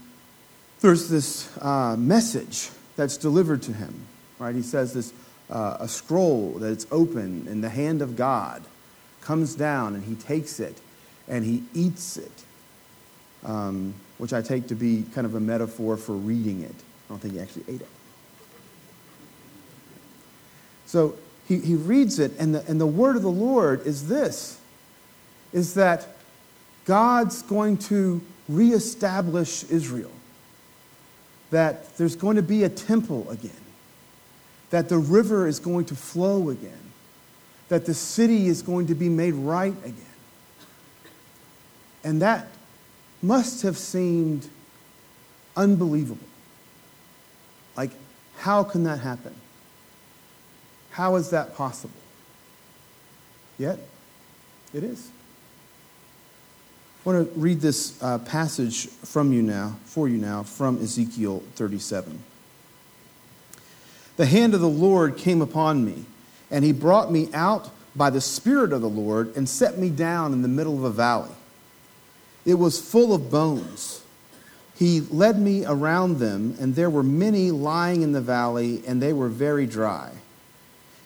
there's 0.81 1.09
this 1.09 1.57
uh, 1.59 1.97
message 1.97 2.71
that's 2.97 3.17
delivered 3.17 3.63
to 3.63 3.73
him. 3.73 3.95
Right? 4.39 4.55
He 4.55 4.63
says 4.63 4.93
this 4.93 5.13
uh, 5.51 5.77
a 5.81 5.89
scroll 5.89 6.53
that's 6.59 6.87
open 6.91 7.47
in 7.49 7.61
the 7.61 7.69
hand 7.69 8.03
of 8.03 8.17
God 8.17 8.63
comes 9.21 9.55
down 9.55 9.95
and 9.95 10.05
he 10.05 10.15
takes 10.15 10.59
it 10.59 10.81
and 11.29 11.45
he 11.45 11.63
eats 11.75 12.17
it, 12.17 12.33
um, 13.45 13.95
which 14.19 14.33
I 14.33 14.43
take 14.43 14.69
to 14.69 14.75
be 14.75 15.05
kind 15.15 15.27
of 15.27 15.35
a 15.35 15.41
metaphor 15.41 15.97
for 15.97 16.13
reading 16.13 16.63
it. 16.63 16.75
I 16.75 17.09
don't 17.09 17.19
think 17.19 17.35
he 17.35 17.41
actually 17.41 17.65
ate 17.69 17.81
it. 17.81 17.89
So 20.87 21.17
he, 21.49 21.59
he 21.59 21.75
reads 21.75 22.19
it, 22.19 22.33
and 22.39 22.55
the, 22.55 22.65
and 22.67 22.81
the 22.81 22.87
word 22.87 23.17
of 23.17 23.23
the 23.23 23.31
Lord 23.31 23.87
is 23.87 24.09
this 24.09 24.59
is 25.53 25.75
that 25.75 26.09
God's 26.85 27.43
going 27.43 27.77
to 27.79 28.23
reestablish 28.49 29.65
Israel, 29.65 30.11
that 31.51 31.97
there's 31.97 32.17
going 32.17 32.37
to 32.37 32.43
be 32.43 32.65
a 32.65 32.69
temple 32.69 33.29
again, 33.31 33.51
that 34.71 34.89
the 34.89 34.99
river 34.99 35.47
is 35.47 35.59
going 35.59 35.85
to 35.87 35.95
flow 35.95 36.49
again, 36.49 36.73
that 37.69 37.85
the 37.85 37.95
city 37.95 38.49
is 38.49 38.63
going 38.63 38.87
to 38.87 38.95
be 38.95 39.09
made 39.09 39.35
right 39.35 39.77
again. 39.85 39.97
And 42.05 42.23
that 42.23 42.49
must 43.23 43.63
have 43.63 43.79
seemed 43.79 44.49
unbelievable. 45.57 46.27
Like, 47.77 47.93
how 48.39 48.65
can 48.65 48.85
that 48.85 48.99
happen? 48.99 49.35
How 50.91 51.17
is 51.17 51.31
that 51.31 51.55
possible? 51.55 51.95
Yet, 53.59 53.79
it 54.75 54.85
is. 54.85 55.11
I 57.05 57.11
want 57.11 57.33
to 57.35 57.41
read 57.41 57.61
this 57.61 58.01
uh, 58.03 58.19
passage 58.19 58.87
from 58.87 59.33
you 59.33 59.43
now, 59.43 59.77
for 59.85 60.09
you 60.09 60.19
now, 60.19 60.43
from 60.43 60.81
Ezekiel 60.83 61.43
37. 61.57 62.23
The 64.17 64.27
hand 64.27 64.55
of 64.55 64.61
the 64.61 64.69
Lord 64.69 65.17
came 65.17 65.41
upon 65.41 65.85
me, 65.85 66.05
and 66.51 66.65
he 66.65 66.73
brought 66.73 67.11
me 67.11 67.29
out 67.33 67.71
by 67.97 68.11
the 68.11 68.21
Spirit 68.21 68.73
of 68.73 68.83
the 68.83 68.89
Lord 68.89 69.35
and 69.37 69.49
set 69.49 69.79
me 69.79 69.91
down 69.91 70.33
in 70.33 70.43
the 70.43 70.49
middle 70.49 70.77
of 70.77 70.85
a 70.85 70.91
valley. 70.91 71.31
It 72.45 72.55
was 72.55 72.81
full 72.81 73.15
of 73.15 73.31
bones. 73.31 74.03
He 74.77 75.01
led 75.01 75.39
me 75.39 75.65
around 75.65 76.19
them, 76.19 76.57
and 76.61 76.75
there 76.75 76.91
were 76.91 77.03
many 77.03 77.51
lying 77.51 78.03
in 78.03 78.13
the 78.13 78.21
valley, 78.21 78.83
and 78.87 79.01
they 79.01 79.13
were 79.13 79.29
very 79.29 79.67
dry. 79.67 80.11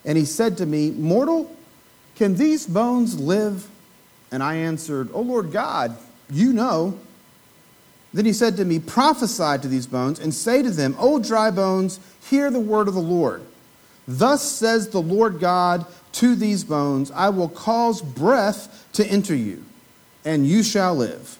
And 0.03 0.17
he 0.17 0.25
said 0.25 0.57
to 0.57 0.65
me, 0.65 0.91
Mortal, 0.91 1.53
can 2.15 2.35
these 2.35 2.65
bones 2.65 3.19
live? 3.19 3.67
And 4.31 4.41
I 4.41 4.55
answered, 4.55 5.09
O 5.13 5.21
Lord 5.21 5.51
God, 5.51 5.95
you 6.29 6.53
know. 6.53 6.97
Then 8.13 8.25
he 8.25 8.33
said 8.33 8.57
to 8.57 8.65
me, 8.65 8.79
Prophesy 8.79 9.61
to 9.61 9.67
these 9.67 9.85
bones 9.85 10.19
and 10.19 10.33
say 10.33 10.63
to 10.63 10.71
them, 10.71 10.95
O 10.97 11.19
dry 11.19 11.51
bones, 11.51 11.99
hear 12.29 12.49
the 12.49 12.59
word 12.59 12.87
of 12.87 12.93
the 12.93 12.99
Lord. 12.99 13.43
Thus 14.07 14.41
says 14.41 14.89
the 14.89 15.01
Lord 15.01 15.39
God 15.39 15.85
to 16.13 16.35
these 16.35 16.63
bones, 16.63 17.11
I 17.11 17.29
will 17.29 17.49
cause 17.49 18.01
breath 18.01 18.87
to 18.93 19.05
enter 19.05 19.35
you, 19.35 19.63
and 20.27 20.45
you 20.45 20.61
shall 20.61 20.93
live. 20.93 21.37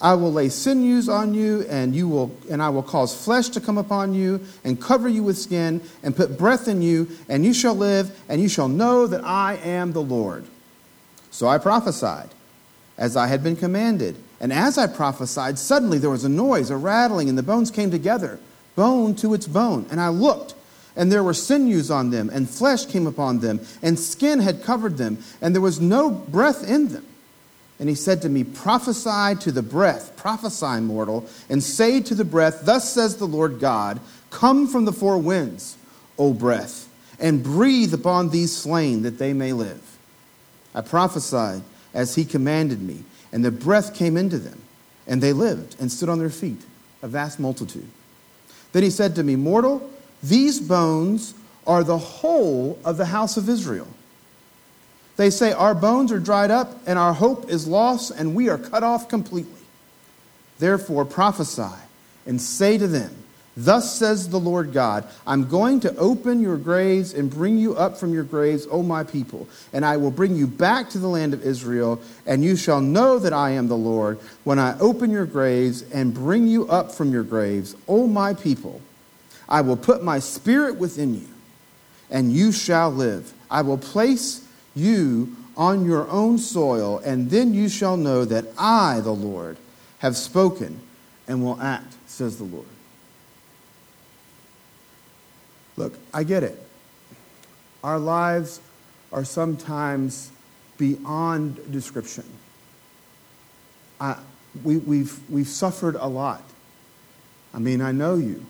I 0.00 0.14
will 0.14 0.32
lay 0.32 0.48
sinews 0.48 1.08
on 1.08 1.34
you, 1.34 1.66
and 1.68 1.94
you 1.94 2.08
will, 2.08 2.34
and 2.50 2.62
I 2.62 2.70
will 2.70 2.82
cause 2.82 3.14
flesh 3.14 3.48
to 3.50 3.60
come 3.60 3.78
upon 3.78 4.14
you, 4.14 4.40
and 4.64 4.80
cover 4.80 5.08
you 5.08 5.22
with 5.22 5.38
skin, 5.38 5.80
and 6.02 6.16
put 6.16 6.38
breath 6.38 6.66
in 6.66 6.82
you, 6.82 7.08
and 7.28 7.44
you 7.44 7.54
shall 7.54 7.74
live, 7.74 8.18
and 8.28 8.40
you 8.40 8.48
shall 8.48 8.68
know 8.68 9.06
that 9.06 9.24
I 9.24 9.56
am 9.56 9.92
the 9.92 10.02
Lord. 10.02 10.44
So 11.30 11.46
I 11.46 11.58
prophesied, 11.58 12.30
as 12.98 13.16
I 13.16 13.26
had 13.26 13.42
been 13.42 13.56
commanded. 13.56 14.16
And 14.40 14.52
as 14.52 14.76
I 14.78 14.86
prophesied, 14.86 15.58
suddenly 15.58 15.98
there 15.98 16.10
was 16.10 16.24
a 16.24 16.30
noise, 16.30 16.70
a 16.70 16.76
rattling, 16.76 17.28
and 17.28 17.36
the 17.36 17.42
bones 17.42 17.70
came 17.70 17.90
together, 17.90 18.38
bone 18.74 19.14
to 19.16 19.34
its 19.34 19.46
bone. 19.46 19.86
And 19.90 20.00
I 20.00 20.08
looked, 20.08 20.54
and 20.94 21.10
there 21.10 21.22
were 21.22 21.34
sinews 21.34 21.90
on 21.90 22.10
them, 22.10 22.30
and 22.30 22.48
flesh 22.48 22.86
came 22.86 23.06
upon 23.06 23.40
them, 23.40 23.60
and 23.82 23.98
skin 23.98 24.40
had 24.40 24.62
covered 24.62 24.96
them, 24.96 25.18
and 25.40 25.54
there 25.54 25.62
was 25.62 25.80
no 25.80 26.10
breath 26.10 26.66
in 26.66 26.88
them. 26.88 27.04
And 27.78 27.88
he 27.88 27.94
said 27.94 28.22
to 28.22 28.28
me, 28.28 28.44
Prophesy 28.44 29.38
to 29.40 29.52
the 29.52 29.62
breath, 29.62 30.16
prophesy, 30.16 30.80
mortal, 30.80 31.28
and 31.48 31.62
say 31.62 32.00
to 32.00 32.14
the 32.14 32.24
breath, 32.24 32.62
Thus 32.64 32.90
says 32.92 33.16
the 33.16 33.26
Lord 33.26 33.60
God, 33.60 34.00
Come 34.30 34.66
from 34.66 34.84
the 34.84 34.92
four 34.92 35.18
winds, 35.18 35.76
O 36.18 36.32
breath, 36.32 36.88
and 37.20 37.42
breathe 37.42 37.92
upon 37.92 38.30
these 38.30 38.54
slain, 38.54 39.02
that 39.02 39.18
they 39.18 39.32
may 39.32 39.52
live. 39.52 39.98
I 40.74 40.80
prophesied 40.80 41.62
as 41.92 42.14
he 42.14 42.24
commanded 42.24 42.80
me, 42.80 43.04
and 43.32 43.44
the 43.44 43.50
breath 43.50 43.94
came 43.94 44.16
into 44.16 44.38
them, 44.38 44.60
and 45.06 45.22
they 45.22 45.32
lived 45.32 45.76
and 45.78 45.92
stood 45.92 46.08
on 46.08 46.18
their 46.18 46.30
feet, 46.30 46.62
a 47.02 47.08
vast 47.08 47.38
multitude. 47.38 47.88
Then 48.72 48.82
he 48.82 48.90
said 48.90 49.14
to 49.14 49.22
me, 49.22 49.36
Mortal, 49.36 49.88
these 50.22 50.60
bones 50.60 51.34
are 51.66 51.84
the 51.84 51.98
whole 51.98 52.78
of 52.84 52.96
the 52.96 53.06
house 53.06 53.36
of 53.36 53.48
Israel. 53.48 53.88
They 55.16 55.30
say, 55.30 55.52
Our 55.52 55.74
bones 55.74 56.12
are 56.12 56.20
dried 56.20 56.50
up, 56.50 56.76
and 56.86 56.98
our 56.98 57.12
hope 57.12 57.50
is 57.50 57.66
lost, 57.66 58.10
and 58.10 58.34
we 58.34 58.48
are 58.48 58.58
cut 58.58 58.82
off 58.82 59.08
completely. 59.08 59.52
Therefore 60.58 61.04
prophesy 61.04 61.74
and 62.26 62.40
say 62.40 62.78
to 62.78 62.86
them, 62.86 63.24
Thus 63.58 63.98
says 63.98 64.28
the 64.28 64.40
Lord 64.40 64.74
God 64.74 65.08
I'm 65.26 65.48
going 65.48 65.80
to 65.80 65.96
open 65.96 66.40
your 66.40 66.58
graves 66.58 67.14
and 67.14 67.30
bring 67.30 67.56
you 67.56 67.74
up 67.74 67.96
from 67.96 68.12
your 68.12 68.24
graves, 68.24 68.66
O 68.70 68.82
my 68.82 69.02
people, 69.02 69.48
and 69.72 69.84
I 69.84 69.96
will 69.96 70.10
bring 70.10 70.36
you 70.36 70.46
back 70.46 70.90
to 70.90 70.98
the 70.98 71.08
land 71.08 71.32
of 71.32 71.44
Israel, 71.44 72.00
and 72.26 72.44
you 72.44 72.56
shall 72.56 72.82
know 72.82 73.18
that 73.18 73.32
I 73.32 73.50
am 73.50 73.68
the 73.68 73.76
Lord 73.76 74.18
when 74.44 74.58
I 74.58 74.78
open 74.78 75.10
your 75.10 75.26
graves 75.26 75.82
and 75.90 76.12
bring 76.12 76.46
you 76.46 76.68
up 76.68 76.92
from 76.92 77.12
your 77.12 77.22
graves, 77.22 77.74
O 77.88 78.06
my 78.06 78.34
people. 78.34 78.82
I 79.48 79.62
will 79.62 79.76
put 79.76 80.02
my 80.02 80.18
spirit 80.18 80.76
within 80.76 81.14
you, 81.14 81.28
and 82.10 82.32
you 82.32 82.52
shall 82.52 82.90
live. 82.90 83.32
I 83.50 83.62
will 83.62 83.78
place 83.78 84.45
you 84.76 85.34
on 85.56 85.84
your 85.86 86.08
own 86.10 86.38
soil, 86.38 86.98
and 86.98 87.30
then 87.30 87.54
you 87.54 87.68
shall 87.68 87.96
know 87.96 88.24
that 88.24 88.44
I, 88.58 89.00
the 89.00 89.14
Lord, 89.14 89.56
have 89.98 90.16
spoken 90.16 90.78
and 91.26 91.42
will 91.42 91.60
act, 91.60 91.94
says 92.06 92.36
the 92.36 92.44
Lord. 92.44 92.66
Look, 95.76 95.98
I 96.12 96.24
get 96.24 96.42
it. 96.42 96.62
Our 97.82 97.98
lives 97.98 98.60
are 99.12 99.24
sometimes 99.24 100.30
beyond 100.78 101.72
description. 101.72 102.24
I, 104.00 104.18
we, 104.62 104.78
we've, 104.78 105.18
we've 105.30 105.48
suffered 105.48 105.96
a 105.96 106.06
lot. 106.06 106.42
I 107.54 107.58
mean, 107.58 107.80
I 107.80 107.92
know 107.92 108.16
you. 108.16 108.44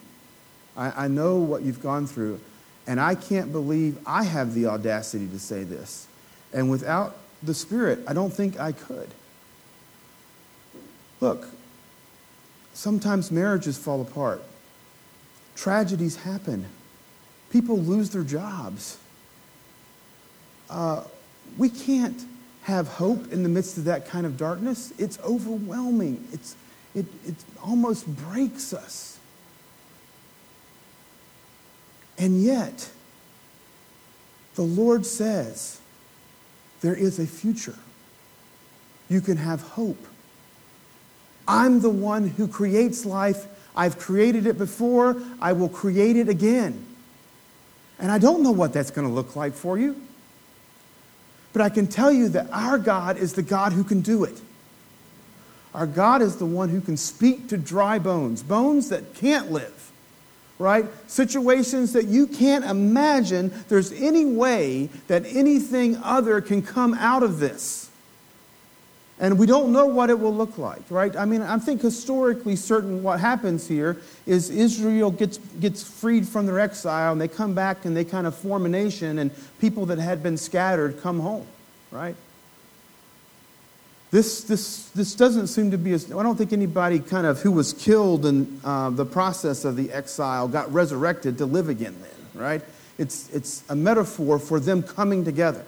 I, 0.76 1.04
I 1.04 1.09
know 1.09 1.37
what 1.37 1.62
you've 1.62 1.83
gone 1.83 2.06
through. 2.06 2.40
And 2.87 3.00
I 3.00 3.14
can't 3.14 3.52
believe 3.52 3.99
I 4.06 4.25
have 4.25 4.54
the 4.54 4.66
audacity 4.66 5.26
to 5.28 5.38
say 5.38 5.64
this. 5.64 6.06
And 6.52 6.70
without 6.70 7.16
the 7.42 7.54
Spirit, 7.54 8.00
I 8.06 8.12
don't 8.12 8.32
think 8.32 8.58
I 8.58 8.72
could. 8.72 9.08
Look, 11.20 11.46
sometimes 12.74 13.30
marriages 13.30 13.78
fall 13.78 14.00
apart, 14.00 14.42
tragedies 15.54 16.16
happen. 16.16 16.66
People 17.50 17.78
lose 17.78 18.10
their 18.10 18.22
jobs. 18.22 18.98
Uh, 20.68 21.04
we 21.56 21.68
can't 21.68 22.26
have 22.64 22.88
hope 22.88 23.32
in 23.32 23.42
the 23.44 23.48
midst 23.48 23.78
of 23.78 23.84
that 23.84 24.06
kind 24.08 24.26
of 24.26 24.36
darkness. 24.36 24.92
It's 24.98 25.18
overwhelming, 25.20 26.26
it's, 26.32 26.56
it, 26.94 27.06
it 27.26 27.36
almost 27.62 28.06
breaks 28.06 28.74
us. 28.74 29.18
And 32.18 32.42
yet, 32.42 32.90
the 34.54 34.62
Lord 34.62 35.04
says 35.04 35.80
there 36.80 36.95
is 36.95 37.18
a 37.18 37.26
future. 37.26 37.75
You 39.09 39.21
can 39.21 39.37
have 39.37 39.61
hope. 39.62 40.04
I'm 41.49 41.80
the 41.80 41.90
one 41.90 42.28
who 42.28 42.49
creates 42.49 43.06
life. 43.06 43.47
I've 43.76 43.99
created 43.99 44.47
it 44.47 44.59
before. 44.59 45.23
I 45.40 45.52
will 45.52 45.68
create 45.68 46.16
it 46.16 46.28
again. 46.28 46.85
And 47.99 48.11
I 48.11 48.18
don't 48.18 48.42
know 48.42 48.50
what 48.50 48.73
that's 48.73 48.90
going 48.90 49.06
to 49.06 49.12
look 49.12 49.37
like 49.37 49.54
for 49.54 49.78
you. 49.78 50.00
But 51.52 51.62
I 51.62 51.68
can 51.68 51.87
tell 51.87 52.12
you 52.12 52.28
that 52.30 52.50
our 52.52 52.78
God 52.78 53.16
is 53.16 53.33
the 53.33 53.42
God 53.42 53.73
who 53.73 53.85
can 53.85 54.00
do 54.00 54.25
it. 54.25 54.40
Our 55.73 55.87
God 55.87 56.23
is 56.23 56.37
the 56.37 56.47
one 56.47 56.68
who 56.68 56.80
can 56.80 56.97
speak 56.97 57.49
to 57.49 57.56
dry 57.56 57.99
bones, 57.99 58.42
bones 58.42 58.88
that 58.88 59.14
can't 59.14 59.50
live, 59.50 59.86
right? 60.58 60.86
Situations 61.06 61.92
that 61.92 62.06
you 62.06 62.26
can't 62.26 62.64
imagine 62.64 63.52
there's 63.68 63.92
any 63.92 64.25
way 64.25 64.88
that 65.08 65.25
anything 65.26 65.96
other 66.02 66.40
can 66.40 66.62
come 66.62 66.94
out 66.94 67.22
of 67.22 67.38
this. 67.38 67.90
And 69.18 69.38
we 69.38 69.46
don't 69.46 69.72
know 69.72 69.86
what 69.86 70.10
it 70.10 70.20
will 70.20 70.34
look 70.34 70.58
like, 70.58 70.82
right? 70.90 71.14
I 71.16 71.25
mean, 71.25 71.40
I 71.40 71.58
think 71.58 71.80
historically 71.80 72.54
certain 72.54 73.02
what 73.02 73.18
happens 73.18 73.66
here 73.66 73.96
is 74.26 74.50
Israel 74.50 75.10
gets, 75.10 75.38
gets 75.38 75.82
freed 75.82 76.28
from 76.28 76.44
their 76.44 76.60
exile 76.60 77.12
and 77.12 77.20
they 77.20 77.28
come 77.28 77.54
back 77.54 77.86
and 77.86 77.96
they 77.96 78.04
kind 78.04 78.26
of 78.26 78.34
form 78.34 78.66
a 78.66 78.68
nation 78.68 79.18
and 79.18 79.30
people 79.58 79.86
that 79.86 79.98
had 79.98 80.22
been 80.22 80.36
scattered 80.36 81.00
come 81.00 81.20
home, 81.20 81.46
right? 81.90 82.14
This, 84.10 84.44
this, 84.44 84.88
this 84.90 85.14
doesn't 85.14 85.48
seem 85.48 85.72
to 85.72 85.78
be, 85.78 85.92
as 85.92 86.12
I 86.12 86.22
don't 86.22 86.36
think 86.36 86.52
anybody 86.52 87.00
kind 87.00 87.26
of 87.26 87.40
who 87.40 87.50
was 87.50 87.72
killed 87.72 88.25
in 88.25 88.60
uh, 88.64 88.90
the 88.90 89.04
process 89.04 89.64
of 89.64 89.76
the 89.76 89.92
exile 89.92 90.46
got 90.46 90.72
resurrected 90.72 91.38
to 91.38 91.46
live 91.46 91.68
again 91.68 91.96
then, 92.00 92.40
right? 92.40 92.62
It's, 92.98 93.28
it's 93.30 93.64
a 93.68 93.75
metaphor 93.75 94.38
for 94.38 94.60
them 94.60 94.82
coming 94.82 95.25
together. 95.25 95.64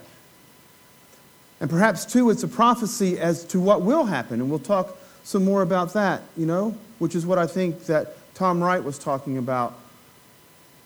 And 1.61 1.69
perhaps, 1.69 2.05
too, 2.05 2.31
it's 2.31 2.45
a 2.45 2.49
prophecy 2.49 3.19
as 3.19 3.45
to 3.47 3.61
what 3.61 3.83
will 3.83 4.05
happen. 4.05 4.41
And 4.41 4.49
we'll 4.49 4.61
talk 4.61 4.97
some 5.25 5.45
more 5.45 5.63
about 5.63 5.93
that, 5.95 6.23
you 6.37 6.47
know, 6.47 6.77
which 7.01 7.17
is 7.17 7.27
what 7.27 7.39
I 7.39 7.47
think 7.47 7.87
that 7.87 8.15
Tom 8.35 8.63
Wright 8.63 8.83
was 8.83 8.99
talking 8.99 9.37
about 9.37 9.77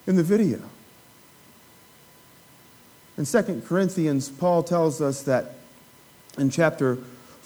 in 0.06 0.16
the 0.16 0.22
video. 0.22 0.58
In 3.18 3.26
2 3.26 3.62
Corinthians, 3.66 4.30
Paul 4.30 4.62
tells 4.62 5.02
us 5.02 5.22
that 5.24 5.56
in 6.38 6.48
chapter 6.48 6.96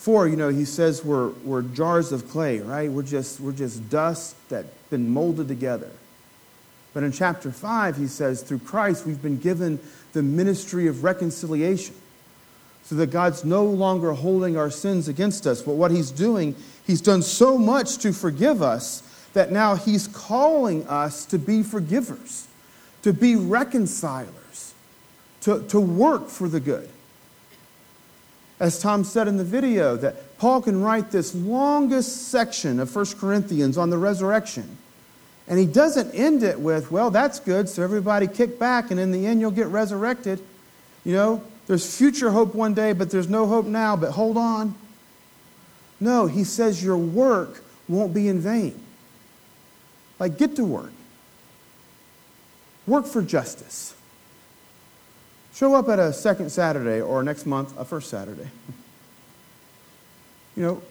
4, 0.06 0.28
you 0.28 0.36
know, 0.36 0.50
he 0.50 0.64
says 0.64 1.04
we're, 1.04 1.30
we're 1.42 1.62
jars 1.62 2.12
of 2.12 2.28
clay, 2.30 2.60
right? 2.60 2.88
We're 2.88 3.02
just, 3.02 3.40
we're 3.40 3.50
just 3.50 3.90
dust 3.90 4.36
that's 4.48 4.68
been 4.88 5.10
molded 5.10 5.48
together. 5.48 5.90
But 6.94 7.02
in 7.02 7.10
chapter 7.10 7.50
5, 7.50 7.96
he 7.96 8.06
says, 8.06 8.40
through 8.40 8.60
Christ, 8.60 9.04
we've 9.04 9.20
been 9.20 9.38
given 9.38 9.80
the 10.12 10.22
ministry 10.22 10.86
of 10.86 11.02
reconciliation 11.02 11.96
so 12.84 12.94
that 12.94 13.08
God's 13.08 13.44
no 13.44 13.64
longer 13.64 14.12
holding 14.12 14.56
our 14.56 14.70
sins 14.70 15.08
against 15.08 15.44
us. 15.44 15.60
But 15.60 15.75
what 15.75 15.90
He's 15.90 16.12
doing, 16.12 16.54
He's 16.86 17.00
done 17.00 17.20
so 17.20 17.58
much 17.58 17.98
to 17.98 18.12
forgive 18.12 18.62
us 18.62 19.02
that 19.32 19.50
now 19.50 19.75
He's 19.75 20.06
calling 20.06 20.86
us 20.86 21.26
to 21.26 21.36
be 21.36 21.64
forgivers, 21.64 22.46
to 23.02 23.12
be 23.12 23.34
reconcilers, 23.34 24.72
to, 25.40 25.66
to 25.66 25.80
work 25.80 26.28
for 26.28 26.48
the 26.48 26.60
good. 26.60 26.88
As 28.58 28.80
Tom 28.80 29.04
said 29.04 29.28
in 29.28 29.36
the 29.36 29.44
video, 29.44 29.96
that 29.96 30.38
Paul 30.38 30.62
can 30.62 30.80
write 30.80 31.10
this 31.10 31.34
longest 31.34 32.28
section 32.28 32.80
of 32.80 32.94
1 32.94 33.06
Corinthians 33.18 33.76
on 33.76 33.90
the 33.90 33.98
resurrection. 33.98 34.78
And 35.48 35.58
he 35.58 35.66
doesn't 35.66 36.12
end 36.14 36.42
it 36.42 36.58
with, 36.58 36.90
well, 36.90 37.10
that's 37.10 37.38
good, 37.38 37.68
so 37.68 37.82
everybody 37.82 38.26
kick 38.26 38.58
back, 38.58 38.90
and 38.90 38.98
in 38.98 39.12
the 39.12 39.26
end, 39.26 39.40
you'll 39.40 39.50
get 39.50 39.68
resurrected. 39.68 40.40
You 41.04 41.12
know, 41.12 41.42
there's 41.66 41.96
future 41.96 42.30
hope 42.30 42.54
one 42.54 42.75
day, 42.75 42.92
but 42.92 43.10
there's 43.10 43.28
no 43.28 43.46
hope 43.46 43.66
now, 43.66 43.94
but 43.94 44.12
hold 44.12 44.36
on. 44.36 44.75
No, 46.00 46.26
he 46.26 46.44
says 46.44 46.82
your 46.82 46.96
work 46.96 47.62
won't 47.88 48.12
be 48.12 48.28
in 48.28 48.40
vain. 48.40 48.80
Like, 50.18 50.38
get 50.38 50.56
to 50.56 50.64
work. 50.64 50.92
Work 52.86 53.06
for 53.06 53.22
justice. 53.22 53.94
Show 55.56 55.75
up 55.75 55.88
at 55.88 55.98
a 55.98 56.12
second 56.12 56.50
Saturday 56.50 57.00
or 57.00 57.22
next 57.22 57.46
month, 57.46 57.72
a 57.78 57.84
first 57.86 58.10
Saturday. 58.10 58.50
You 60.54 60.62
know, 60.62 60.82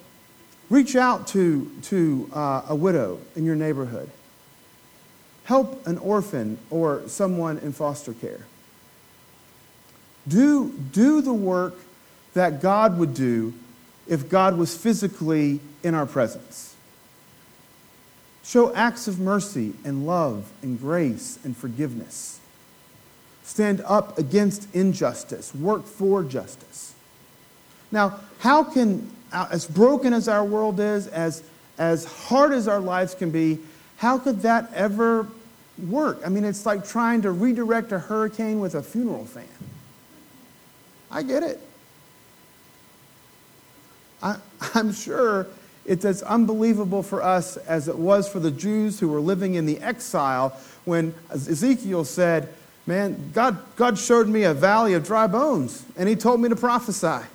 reach 0.72 0.96
out 0.96 1.28
to, 1.28 1.72
to 1.84 2.28
uh, 2.34 2.64
a 2.70 2.76
widow 2.76 3.20
in 3.36 3.46
your 3.46 3.56
neighborhood. 3.56 4.10
Help 5.44 5.86
an 5.86 6.00
orphan 6.00 6.58
or 6.72 7.04
someone 7.06 7.60
in 7.60 7.74
foster 7.74 8.14
care. 8.14 8.40
Do, 10.28 10.72
do 10.72 11.22
the 11.22 11.34
work 11.34 11.76
that 12.34 12.60
God 12.60 12.98
would 12.98 13.14
do 13.14 13.54
if 14.08 14.28
God 14.30 14.58
was 14.58 14.76
physically 14.76 15.60
in 15.84 15.94
our 15.94 16.08
presence. 16.08 16.76
Show 18.44 18.74
acts 18.74 19.08
of 19.08 19.20
mercy 19.20 19.74
and 19.84 20.08
love 20.08 20.52
and 20.64 20.80
grace 20.80 21.38
and 21.44 21.56
forgiveness. 21.56 22.40
Stand 23.46 23.82
up 23.86 24.18
against 24.18 24.74
injustice. 24.74 25.54
Work 25.54 25.86
for 25.86 26.24
justice. 26.24 26.96
Now, 27.92 28.20
how 28.40 28.64
can, 28.64 29.10
uh, 29.32 29.48
as 29.52 29.68
broken 29.68 30.14
as 30.14 30.28
our 30.28 30.44
world 30.44 30.80
is, 30.80 31.06
as, 31.08 31.44
as 31.78 32.06
hard 32.06 32.54
as 32.54 32.68
our 32.68 32.80
lives 32.80 33.14
can 33.14 33.30
be, 33.30 33.60
how 33.98 34.18
could 34.18 34.42
that 34.42 34.74
ever 34.74 35.28
work? 35.88 36.22
I 36.26 36.30
mean, 36.30 36.44
it's 36.44 36.66
like 36.66 36.88
trying 36.88 37.22
to 37.22 37.32
redirect 37.32 37.92
a 37.92 38.00
hurricane 38.00 38.60
with 38.60 38.74
a 38.74 38.82
funeral 38.82 39.26
fan. 39.26 39.48
I 41.12 41.22
get 41.22 41.44
it. 41.44 41.62
I, 44.24 44.38
I'm 44.74 44.92
sure 44.92 45.46
it's 45.86 46.04
as 46.04 46.24
unbelievable 46.24 47.04
for 47.04 47.22
us 47.22 47.58
as 47.58 47.88
it 47.88 47.98
was 47.98 48.28
for 48.28 48.40
the 48.40 48.50
Jews 48.50 49.00
who 49.00 49.08
were 49.08 49.22
living 49.22 49.54
in 49.54 49.68
the 49.68 49.78
exile 49.82 50.60
when 50.86 51.14
Ezekiel 51.30 52.06
said, 52.06 52.50
Man, 52.88 53.32
God, 53.34 53.58
God 53.76 53.98
showed 53.98 54.28
me 54.28 54.44
a 54.44 54.54
valley 54.54 54.94
of 54.94 55.06
dry 55.06 55.28
bones, 55.28 55.84
and 55.98 56.08
He 56.08 56.16
told 56.16 56.40
me 56.40 56.50
to 56.50 56.56
prophesy. 56.56 57.26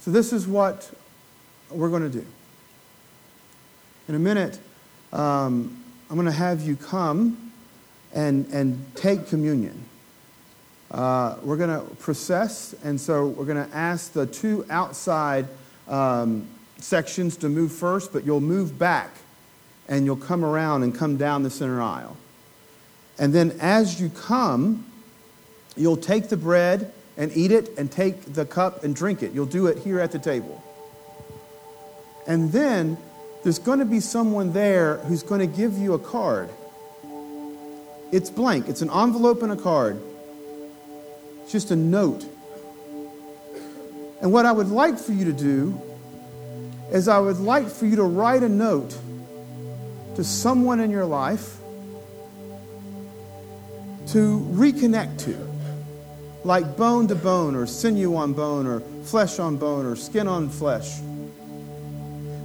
So, 0.00 0.10
this 0.10 0.32
is 0.32 0.46
what 0.46 0.90
we're 1.70 1.90
going 1.90 2.10
to 2.10 2.18
do. 2.20 2.26
In 4.08 4.14
a 4.14 4.18
minute, 4.18 4.58
um, 5.12 5.84
I'm 6.08 6.16
going 6.16 6.26
to 6.26 6.32
have 6.32 6.62
you 6.62 6.76
come 6.76 7.52
and, 8.14 8.46
and 8.48 8.84
take 8.94 9.26
communion. 9.28 9.84
Uh, 10.90 11.36
we're 11.42 11.56
going 11.56 11.70
to 11.70 11.94
process, 11.96 12.74
and 12.84 13.00
so 13.00 13.28
we're 13.28 13.46
going 13.46 13.68
to 13.68 13.74
ask 13.76 14.12
the 14.12 14.26
two 14.26 14.66
outside 14.68 15.46
um, 15.88 16.46
sections 16.78 17.36
to 17.38 17.48
move 17.48 17.72
first, 17.72 18.12
but 18.12 18.24
you'll 18.24 18.40
move 18.40 18.78
back 18.78 19.10
and 19.88 20.04
you'll 20.04 20.16
come 20.16 20.44
around 20.44 20.82
and 20.82 20.94
come 20.94 21.16
down 21.16 21.42
the 21.42 21.50
center 21.50 21.80
aisle. 21.80 22.16
And 23.18 23.32
then 23.32 23.56
as 23.60 24.00
you 24.00 24.08
come, 24.08 24.86
you'll 25.76 25.96
take 25.96 26.28
the 26.28 26.36
bread 26.36 26.92
and 27.16 27.30
eat 27.36 27.52
it 27.52 27.76
and 27.78 27.90
take 27.90 28.32
the 28.32 28.44
cup 28.44 28.84
and 28.84 28.96
drink 28.96 29.22
it. 29.22 29.32
You'll 29.32 29.46
do 29.46 29.66
it 29.66 29.78
here 29.78 30.00
at 30.00 30.12
the 30.12 30.18
table. 30.18 30.62
And 32.26 32.52
then 32.52 32.96
there's 33.42 33.58
going 33.58 33.80
to 33.80 33.84
be 33.84 34.00
someone 34.00 34.52
there 34.52 34.98
who's 34.98 35.22
going 35.22 35.40
to 35.40 35.46
give 35.46 35.76
you 35.76 35.94
a 35.94 35.98
card. 35.98 36.48
It's 38.12 38.30
blank, 38.30 38.68
it's 38.68 38.82
an 38.82 38.90
envelope 38.90 39.42
and 39.42 39.52
a 39.52 39.56
card 39.56 40.00
It's 41.42 41.52
just 41.52 41.70
a 41.70 41.76
note. 41.76 42.24
And 44.20 44.32
what 44.32 44.46
I 44.46 44.52
would 44.52 44.68
like 44.68 44.98
for 44.98 45.12
you 45.12 45.24
to 45.24 45.32
do 45.32 45.80
is 46.92 47.08
I 47.08 47.18
would 47.18 47.38
like 47.38 47.68
for 47.68 47.86
you 47.86 47.96
to 47.96 48.04
write 48.04 48.42
a 48.42 48.48
note 48.48 48.96
to 50.14 50.22
someone 50.22 50.78
in 50.78 50.90
your 50.90 51.06
life 51.06 51.56
to 54.12 54.40
reconnect 54.52 55.18
to, 55.24 55.36
like 56.44 56.76
bone 56.76 57.08
to 57.08 57.14
bone, 57.14 57.56
or 57.56 57.66
sinew 57.66 58.14
on 58.14 58.32
bone, 58.34 58.66
or 58.66 58.80
flesh 59.04 59.38
on 59.38 59.56
bone, 59.56 59.86
or 59.86 59.96
skin 59.96 60.28
on 60.28 60.48
flesh. 60.50 61.00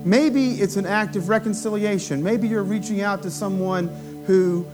Maybe 0.05 0.51
it's 0.61 0.77
an 0.77 0.85
act 0.85 1.17
of 1.17 1.27
reconciliation. 1.27 2.23
Maybe 2.23 2.47
you're 2.47 2.63
reaching 2.63 3.01
out 3.01 3.23
to 3.23 3.31
someone 3.31 3.89
who 4.25 4.65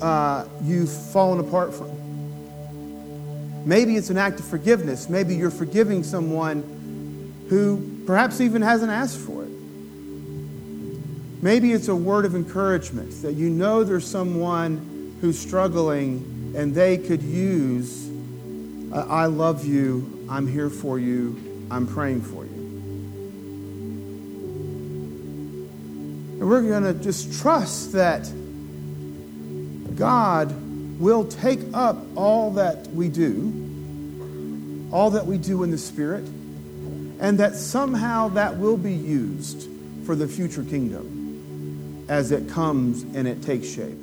uh, 0.00 0.44
you've 0.64 0.90
fallen 0.90 1.38
apart 1.38 1.72
from. 1.72 1.90
Maybe 3.64 3.94
it's 3.96 4.10
an 4.10 4.18
act 4.18 4.40
of 4.40 4.46
forgiveness. 4.46 5.08
Maybe 5.08 5.36
you're 5.36 5.52
forgiving 5.52 6.02
someone 6.02 7.44
who 7.48 8.02
perhaps 8.06 8.40
even 8.40 8.62
hasn't 8.62 8.90
asked 8.90 9.18
for 9.18 9.44
it. 9.44 9.50
Maybe 11.40 11.72
it's 11.72 11.86
a 11.86 11.94
word 11.94 12.24
of 12.24 12.34
encouragement 12.34 13.22
that 13.22 13.34
you 13.34 13.48
know 13.48 13.84
there's 13.84 14.06
someone 14.06 15.16
who's 15.20 15.38
struggling 15.38 16.31
and 16.54 16.74
they 16.74 16.98
could 16.98 17.22
use, 17.22 18.08
I 18.92 19.26
love 19.26 19.64
you, 19.64 20.26
I'm 20.28 20.46
here 20.46 20.70
for 20.70 20.98
you, 20.98 21.66
I'm 21.70 21.86
praying 21.86 22.22
for 22.22 22.44
you. 22.44 22.50
And 26.40 26.48
we're 26.48 26.62
going 26.62 26.82
to 26.82 26.94
just 26.94 27.40
trust 27.40 27.92
that 27.92 28.30
God 29.96 30.54
will 30.98 31.24
take 31.24 31.60
up 31.72 31.96
all 32.16 32.52
that 32.52 32.86
we 32.88 33.08
do, 33.08 34.88
all 34.92 35.10
that 35.10 35.24
we 35.26 35.38
do 35.38 35.62
in 35.62 35.70
the 35.70 35.78
Spirit, 35.78 36.24
and 37.20 37.38
that 37.38 37.54
somehow 37.54 38.28
that 38.28 38.58
will 38.58 38.76
be 38.76 38.92
used 38.92 39.68
for 40.04 40.14
the 40.14 40.26
future 40.26 40.64
kingdom 40.64 42.04
as 42.08 42.32
it 42.32 42.48
comes 42.48 43.04
and 43.14 43.28
it 43.28 43.42
takes 43.42 43.68
shape. 43.68 43.98